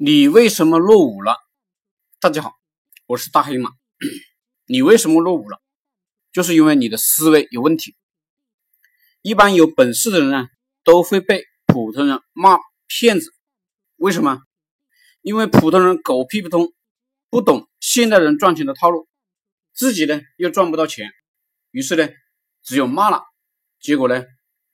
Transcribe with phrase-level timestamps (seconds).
[0.00, 1.34] 你为什么落伍了？
[2.20, 2.52] 大家好，
[3.06, 3.72] 我是大黑马。
[4.64, 5.60] 你为什么落伍了？
[6.30, 7.96] 就是因为你的思维有问题。
[9.22, 10.46] 一般有本事的人呢，
[10.84, 13.34] 都会被普通人骂骗子。
[13.96, 14.40] 为什么？
[15.20, 16.72] 因为普通人狗屁不通，
[17.28, 19.08] 不懂现代人赚钱的套路，
[19.74, 21.10] 自己呢又赚不到钱，
[21.72, 22.08] 于是呢
[22.62, 23.24] 只有骂了，
[23.80, 24.24] 结果呢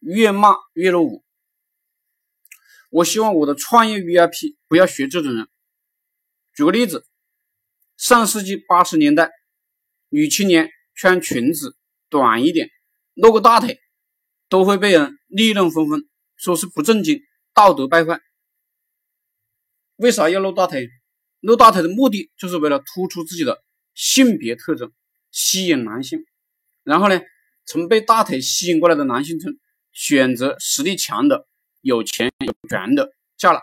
[0.01, 1.24] 越骂越落伍。
[2.95, 5.49] 我希望我的创业 VIP 不要学这种人。
[6.55, 7.05] 举个例子，
[7.97, 9.33] 上世纪八十年代，
[10.11, 11.77] 女青年穿裙子
[12.09, 12.71] 短一点，
[13.15, 13.81] 露个大腿，
[14.49, 17.21] 都会被人议论纷纷，说是不正经、
[17.53, 18.21] 道德败坏。
[19.97, 20.89] 为啥要露大腿？
[21.41, 23.61] 露大腿的目的就是为了突出自己的
[23.93, 24.93] 性别特征，
[25.33, 26.25] 吸引男性。
[26.85, 27.21] 然后呢，
[27.67, 29.53] 从被大腿吸引过来的男性中
[29.91, 31.49] 选择实力强的。
[31.85, 33.61] 有钱有权的嫁了，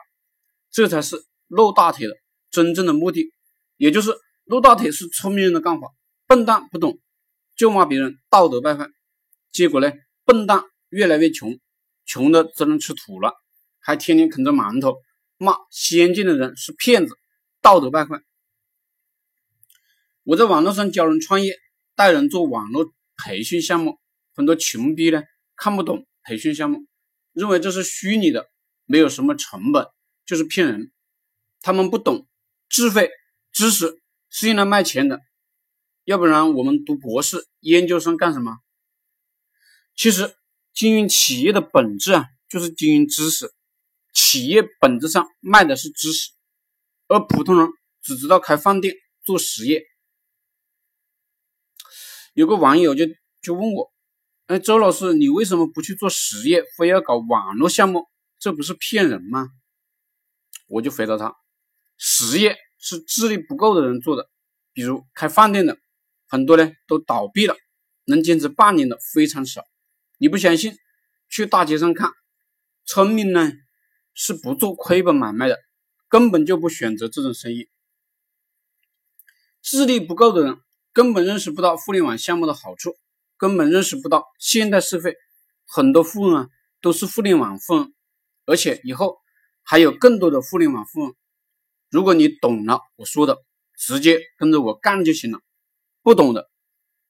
[0.70, 1.17] 这才是
[1.48, 2.13] 露大腿的
[2.52, 3.34] 真正的目的。
[3.77, 5.87] 也就是露大腿是聪明人的干法，
[6.27, 6.99] 笨蛋不懂
[7.55, 8.87] 就骂别人道德败坏，
[9.51, 9.91] 结果呢，
[10.23, 11.59] 笨蛋越来越穷，
[12.05, 13.34] 穷的只能吃土了，
[13.79, 14.98] 还天天啃着馒头
[15.37, 17.18] 骂先进的人是骗子，
[17.59, 18.21] 道德败坏。
[20.24, 21.55] 我在网络上教人创业，
[21.96, 23.98] 带人做网络培训项目，
[24.35, 25.24] 很多穷逼呢
[25.55, 26.85] 看不懂培训项目。
[27.34, 28.49] 认为这是虚拟的，
[28.85, 29.87] 没有什么成本，
[30.26, 30.91] 就是骗人。
[31.62, 32.27] 他们不懂
[32.70, 33.10] 智慧
[33.51, 35.20] 知识是用来卖钱的，
[36.04, 38.57] 要不然我们读博士、研究生干什么？
[39.96, 40.35] 其实
[40.74, 43.54] 经营企业的本质啊，就是经营知识。
[44.13, 46.32] 企业本质上卖的是知识，
[47.07, 47.70] 而普通人
[48.02, 49.84] 只知道开饭店做实业。
[52.34, 53.05] 有个网友就
[53.41, 53.91] 就问我。
[54.52, 58.10] 哎，周老师，你为什么不去做实业，非要搞网络项目？
[58.38, 59.48] 这不是骗人吗？
[60.68, 61.38] 我就回答他：
[61.98, 64.30] 实业是智力不够的人做的，
[64.74, 65.78] 比如开饭店的，
[66.28, 67.56] 很多呢都倒闭了，
[68.03, 69.64] 能坚持半年的非常少。
[70.18, 70.75] 你不相信？
[71.30, 72.12] 去大街上看，
[72.84, 73.54] 聪明呢
[74.14, 75.58] 是不做亏本买卖的，
[76.09, 77.70] 根本就不选择这种生意。
[79.62, 80.58] 智力不够的人
[80.92, 82.98] 根本认识不到互联网项目的好处。
[83.41, 85.16] 根本认识不到现代社会
[85.66, 86.47] 很多富翁啊
[86.79, 87.91] 都是互联网富翁，
[88.46, 89.18] 而且以后
[89.63, 91.16] 还有更多的互联网富翁。
[91.90, 93.44] 如果你懂了我说的，
[93.75, 95.40] 直接跟着我干就行了；
[96.03, 96.51] 不懂的，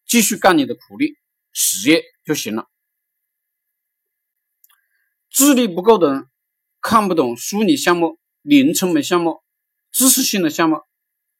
[0.06, 1.18] 继续干你的苦力
[1.52, 2.70] 实业就行了。
[5.30, 6.30] 智力不够的人
[6.80, 9.42] 看不懂虚拟项目、零成本项目、
[9.92, 10.78] 知识性的项目，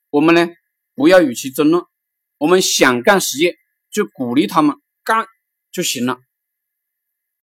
[0.10, 0.50] 我们呢
[0.96, 1.82] 不要与其争论，
[2.40, 3.61] 我们想干实业。
[3.92, 5.26] 就鼓励他们干
[5.72, 6.20] 就行了。